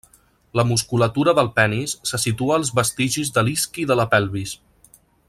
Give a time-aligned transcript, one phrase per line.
[0.59, 4.57] La musculatura del penis se situa als vestigis de l'isqui de la pelvis.